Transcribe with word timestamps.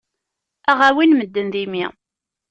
Ad 0.69 0.71
aɣ-awin 0.73 1.15
medden 1.15 1.47
d 1.53 1.55
imi. 1.63 1.85